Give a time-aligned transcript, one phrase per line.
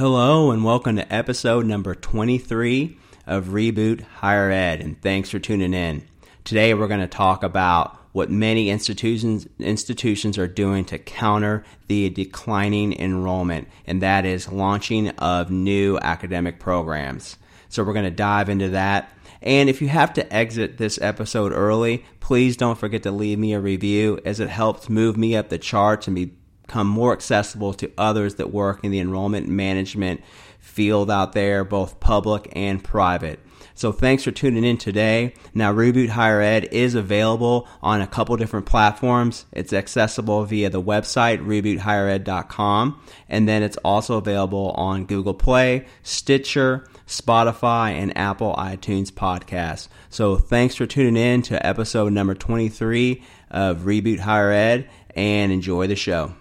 [0.00, 5.74] Hello, and welcome to episode number 23 of Reboot Higher Ed, and thanks for tuning
[5.74, 6.08] in.
[6.42, 12.08] Today, we're going to talk about what many institutions institutions are doing to counter the
[12.08, 17.36] declining enrollment, and that is launching of new academic programs.
[17.68, 19.12] So we're going to dive into that.
[19.42, 23.52] And if you have to exit this episode early, please don't forget to leave me
[23.52, 26.16] a review as it helps move me up the charts and
[26.70, 30.22] become more accessible to others that work in the enrollment management
[30.60, 33.40] field out there, both public and private.
[33.74, 35.34] So thanks for tuning in today.
[35.52, 39.46] Now, Reboot Higher Ed is available on a couple different platforms.
[39.50, 46.86] It's accessible via the website, reboothighered.com, and then it's also available on Google Play, Stitcher,
[47.08, 49.88] Spotify, and Apple iTunes podcasts.
[50.08, 55.88] So thanks for tuning in to episode number 23 of Reboot Higher Ed, and enjoy
[55.88, 56.34] the show.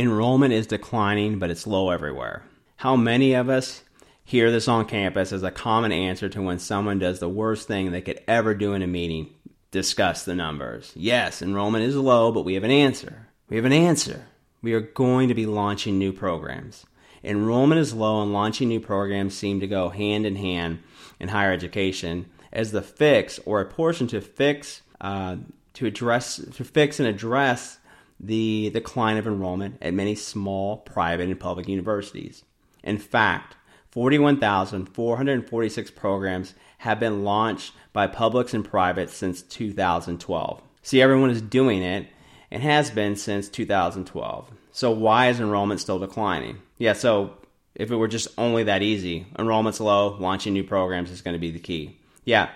[0.00, 2.42] Enrollment is declining, but it's low everywhere.
[2.76, 3.82] How many of us
[4.24, 7.90] hear this on campus as a common answer to when someone does the worst thing
[7.90, 9.28] they could ever do in a meeting?
[9.70, 10.90] Discuss the numbers.
[10.96, 13.28] Yes, enrollment is low, but we have an answer.
[13.50, 14.24] We have an answer.
[14.62, 16.86] We are going to be launching new programs.
[17.22, 20.78] Enrollment is low, and launching new programs seem to go hand in hand
[21.20, 25.36] in higher education as the fix or a portion to fix uh,
[25.74, 27.79] to address to fix and address
[28.22, 32.44] the decline of enrollment at many small private and public universities.
[32.84, 33.56] In fact,
[33.90, 40.62] 41,446 programs have been launched by publics and privates since 2012.
[40.82, 42.08] See, everyone is doing it
[42.50, 44.50] and has been since 2012.
[44.72, 46.60] So, why is enrollment still declining?
[46.78, 47.34] Yeah, so
[47.74, 51.40] if it were just only that easy, enrollment's low, launching new programs is going to
[51.40, 51.98] be the key.
[52.24, 52.50] Yeah.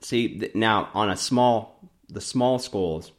[0.00, 3.12] See, now on a small, the small schools,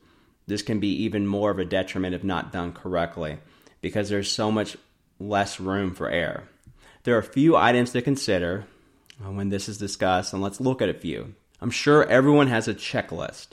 [0.48, 3.38] this can be even more of a detriment if not done correctly
[3.82, 4.78] because there's so much
[5.20, 6.44] less room for error.
[7.04, 8.66] There are a few items to consider
[9.20, 11.36] when this is discussed, and let's look at a few.
[11.60, 13.50] I'm sure everyone has a checklist,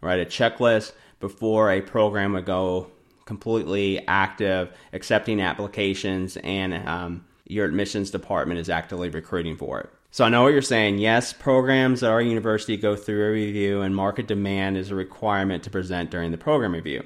[0.00, 0.20] right?
[0.20, 2.90] A checklist before a program would go
[3.24, 9.90] completely active, accepting applications, and um, your admissions department is actively recruiting for it.
[10.14, 10.98] So I know what you're saying.
[10.98, 15.64] Yes, programs at our university go through a review, and market demand is a requirement
[15.64, 17.02] to present during the program review.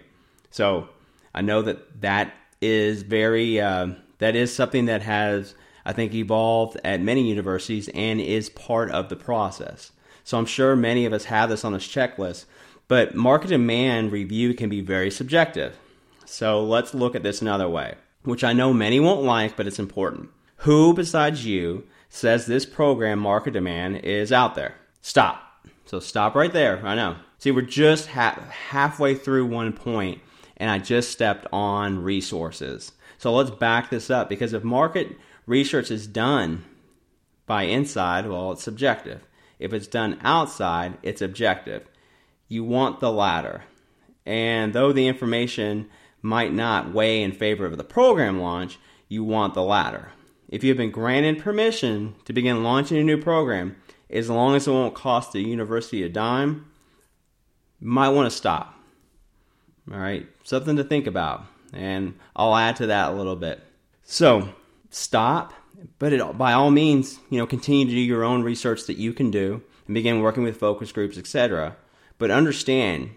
[0.50, 0.90] So
[1.34, 5.54] I know that that is very uh, that is something that has
[5.86, 9.90] I think evolved at many universities and is part of the process.
[10.22, 12.44] So I'm sure many of us have this on this checklist,
[12.88, 15.78] but market demand review can be very subjective.
[16.26, 19.78] So let's look at this another way, which I know many won't like, but it's
[19.78, 20.28] important.
[20.56, 24.74] Who besides you says this program market demand is out there.
[25.02, 25.42] Stop.
[25.84, 26.84] So stop right there.
[26.84, 27.16] I know.
[27.38, 30.20] See, we're just ha- halfway through one point,
[30.56, 32.92] and I just stepped on resources.
[33.16, 35.16] So let's back this up because if market
[35.46, 36.64] research is done
[37.46, 39.26] by inside, well, it's subjective.
[39.58, 41.88] If it's done outside, it's objective.
[42.48, 43.64] You want the latter.
[44.24, 45.88] And though the information
[46.22, 50.12] might not weigh in favor of the program launch, you want the latter.
[50.48, 53.76] If you have been granted permission to begin launching a new program,
[54.08, 56.66] as long as it won't cost the university a dime,
[57.80, 58.74] might want to stop.
[59.92, 61.44] All right, something to think about.
[61.72, 63.62] And I'll add to that a little bit.
[64.02, 64.48] So,
[64.90, 65.52] stop,
[65.98, 69.12] but it, by all means, you know, continue to do your own research that you
[69.12, 71.76] can do and begin working with focus groups, etc.
[72.16, 73.10] But understand,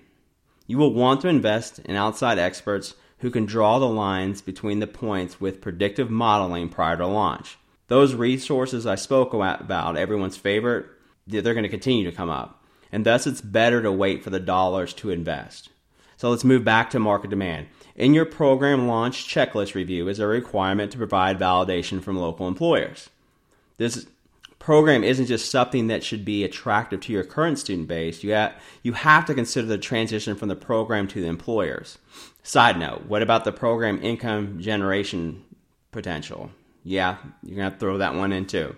[0.67, 4.87] you will want to invest in outside experts who can draw the lines between the
[4.87, 7.57] points with predictive modeling prior to launch.
[7.87, 10.85] Those resources I spoke about, everyone's favorite,
[11.27, 12.63] they're going to continue to come up.
[12.91, 15.69] And thus, it's better to wait for the dollars to invest.
[16.17, 17.67] So let's move back to market demand.
[17.95, 23.09] In your program launch checklist review is a requirement to provide validation from local employers.
[23.77, 24.05] This
[24.59, 28.23] program isn't just something that should be attractive to your current student base.
[28.23, 28.49] You
[28.83, 31.97] you have to consider the transition from the program to the employers.
[32.43, 35.43] Side note, what about the program income generation
[35.91, 36.51] potential?
[36.83, 38.75] Yeah, you're going to, throw that one in too.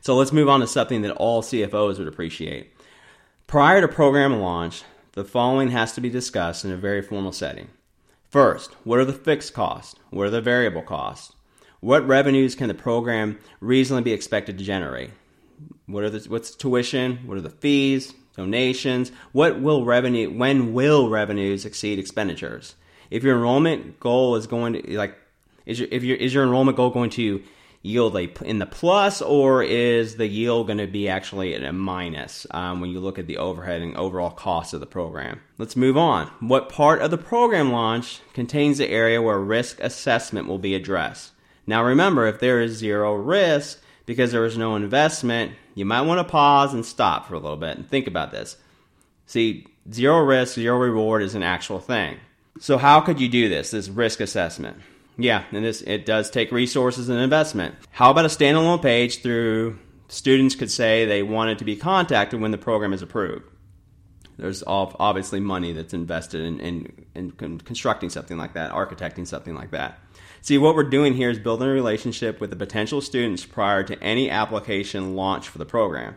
[0.00, 2.72] So let's move on to something that all CFOs would appreciate.
[3.46, 4.82] Prior to program launch,
[5.12, 7.68] the following has to be discussed in a very formal setting.
[8.30, 9.98] First, what are the fixed costs?
[10.10, 11.34] What are the variable costs?
[11.80, 15.10] What revenues can the program reasonably be expected to generate?
[15.86, 17.18] What are the what's the tuition?
[17.24, 18.12] What are the fees?
[18.38, 19.12] Donations?
[19.32, 20.30] What will revenue?
[20.30, 22.76] When will revenues exceed expenditures?
[23.10, 25.18] If your enrollment goal is going to like,
[25.66, 27.42] is your if your is your enrollment goal going to
[27.82, 31.72] yield a, in the plus, or is the yield going to be actually at a
[31.72, 35.40] minus um, when you look at the overhead and overall cost of the program?
[35.58, 36.28] Let's move on.
[36.40, 41.32] What part of the program launch contains the area where risk assessment will be addressed?
[41.66, 46.18] Now, remember, if there is zero risk because there is no investment, you might want
[46.18, 48.56] to pause and stop for a little bit and think about this.
[49.26, 52.16] See, zero risk, zero reward is an actual thing.
[52.58, 54.78] So, how could you do this, this risk assessment?
[55.16, 57.76] Yeah, and this it does take resources and investment.
[57.92, 59.78] How about a standalone page through
[60.08, 63.44] students could say they wanted to be contacted when the program is approved?
[64.38, 69.72] There's obviously money that's invested in, in, in constructing something like that, architecting something like
[69.72, 69.98] that.
[70.42, 74.00] See, what we're doing here is building a relationship with the potential students prior to
[74.00, 76.16] any application launch for the program.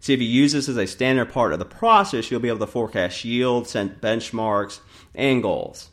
[0.00, 2.58] See, if you use this as a standard part of the process, you'll be able
[2.58, 4.80] to forecast yield, set benchmarks,
[5.14, 5.88] and goals.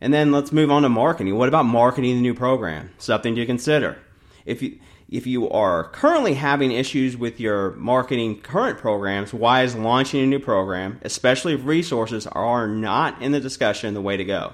[0.00, 1.36] And then let's move on to marketing.
[1.36, 2.90] What about marketing the new program?
[2.98, 3.98] Something to consider.
[4.44, 4.80] If you
[5.10, 10.26] if you are currently having issues with your marketing current programs, why is launching a
[10.26, 14.52] new program, especially if resources are not in the discussion, the way to go?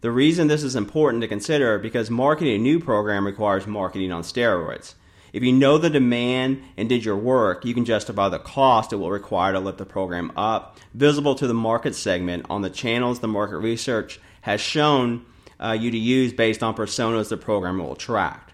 [0.00, 4.22] The reason this is important to consider because marketing a new program requires marketing on
[4.22, 4.94] steroids.
[5.32, 8.96] If you know the demand and did your work, you can justify the cost it
[8.96, 13.20] will require to lift the program up, visible to the market segment on the channels
[13.20, 15.24] the market research has shown
[15.60, 18.47] uh, you to use based on personas the program will attract.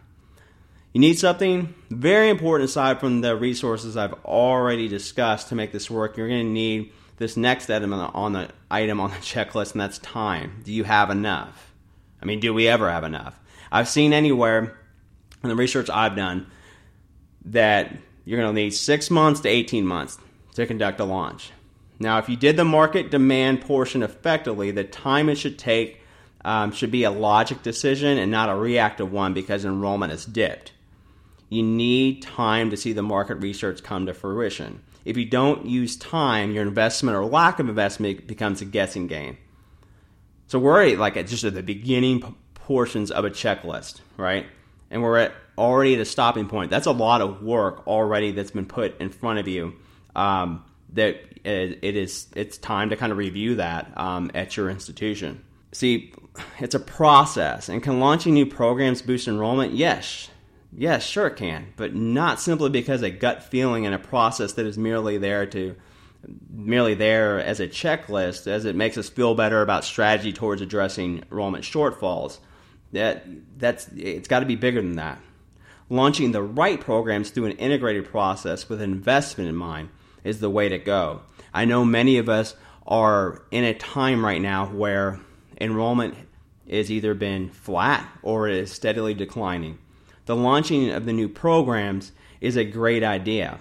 [0.95, 5.91] You need something very important aside from the resources I've already discussed to make this
[5.91, 6.17] work.
[6.17, 9.73] You're going to need this next item on the, on the item on the checklist,
[9.73, 10.63] and that's time.
[10.65, 11.73] Do you have enough?
[12.23, 13.37] I mean, do we ever have enough?
[13.73, 14.79] I've seen anywhere
[15.43, 16.47] in the research I've done
[17.47, 17.93] that
[18.25, 20.17] you're going to need six months to 18 months
[20.55, 21.51] to conduct a launch.
[21.99, 26.01] Now, if you did the market demand portion effectively, the time it should take
[26.45, 30.71] um, should be a logic decision and not a reactive one because enrollment has dipped.
[31.55, 34.83] You need time to see the market research come to fruition.
[35.05, 39.39] If you don't use time, your investment or lack of investment becomes a guessing game.
[40.47, 44.47] So we're already like at just at the beginning portions of a checklist, right?
[44.91, 46.71] And we're at already at a stopping point.
[46.71, 49.75] That's a lot of work already that's been put in front of you.
[50.17, 50.65] Um,
[50.95, 55.45] that it is it's time to kind of review that um, at your institution.
[55.73, 56.15] See,
[56.61, 59.75] it's a process, and can launching new programs boost enrollment?
[59.75, 60.31] Yes,
[60.77, 64.67] yes, sure it can, but not simply because a gut feeling and a process that
[64.67, 65.77] is merely there to
[66.51, 71.23] merely there as a checklist, as it makes us feel better about strategy towards addressing
[71.31, 72.39] enrollment shortfalls.
[72.93, 73.27] That
[73.59, 75.21] that's it's got to be bigger than that.
[75.91, 79.91] Launching the right programs through an integrated process with investment in mind
[80.23, 81.21] is the way to go.
[81.53, 82.55] I know many of us
[82.87, 85.21] are in a time right now where
[85.61, 86.15] enrollment
[86.71, 89.79] has either been flat or is steadily declining.
[90.27, 93.59] The launching of the new programs is a great idea.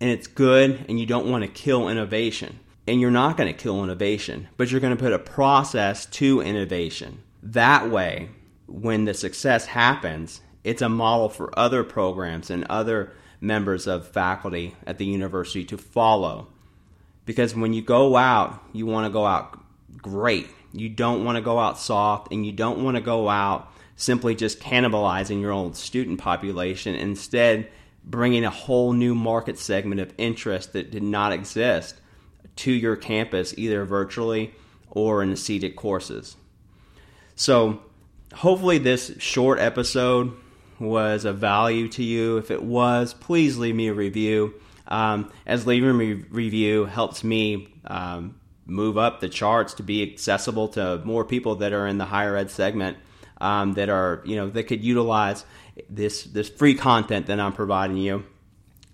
[0.00, 2.58] And it's good, and you don't want to kill innovation.
[2.86, 6.40] And you're not going to kill innovation, but you're going to put a process to
[6.40, 7.22] innovation.
[7.42, 8.30] That way,
[8.66, 14.76] when the success happens, it's a model for other programs and other members of faculty
[14.86, 16.48] at the university to follow.
[17.24, 19.58] Because when you go out, you want to go out
[19.98, 20.48] great.
[20.72, 24.34] You don't want to go out soft, and you don't want to go out simply
[24.34, 26.94] just cannibalizing your old student population.
[26.94, 27.68] Instead,
[28.04, 32.00] bringing a whole new market segment of interest that did not exist
[32.56, 34.54] to your campus, either virtually
[34.90, 36.36] or in the seated courses.
[37.34, 37.80] So,
[38.34, 40.34] hopefully, this short episode
[40.78, 42.38] was of value to you.
[42.38, 44.54] If it was, please leave me a review.
[44.88, 48.39] Um, as leaving a re- review helps me um,
[48.70, 52.36] move up the charts to be accessible to more people that are in the higher
[52.36, 52.96] ed segment
[53.40, 55.44] um, that are you know that could utilize
[55.88, 58.24] this this free content that I'm providing you.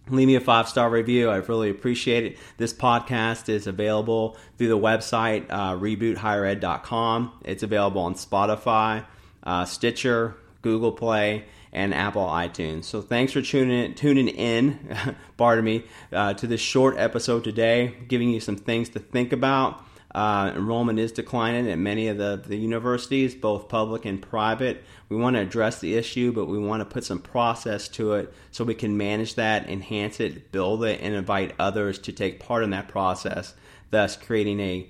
[0.08, 1.30] Leave me a five star review.
[1.30, 2.38] I really appreciate it.
[2.58, 7.32] This podcast is available through the website uh, reboothighered.com.
[7.44, 9.04] It's available on Spotify,
[9.42, 12.86] uh, Stitcher, Google Play, and Apple iTunes.
[12.86, 14.96] So thanks for tuning in, tuning in,
[15.36, 19.84] pardon me, uh, to this short episode today, giving you some things to think about.
[20.12, 24.82] Uh, enrollment is declining at many of the, the universities, both public and private.
[25.08, 28.34] We want to address the issue, but we want to put some process to it
[28.50, 32.64] so we can manage that, enhance it, build it, and invite others to take part
[32.64, 33.54] in that process,
[33.90, 34.88] thus creating a,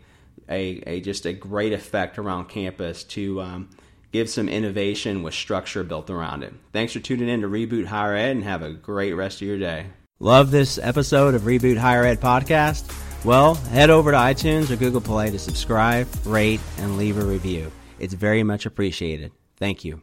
[0.49, 3.69] a, a just a great effect around campus to um,
[4.17, 6.55] give some innovation with structure built around it.
[6.73, 9.59] Thanks for tuning in to Reboot Higher Ed and have a great rest of your
[9.59, 9.89] day.
[10.21, 12.91] Love this episode of Reboot Higher Ed podcast?
[13.27, 17.71] Well, head over to iTunes or Google Play to subscribe, rate, and leave a review.
[17.99, 19.33] It's very much appreciated.
[19.59, 20.01] Thank you.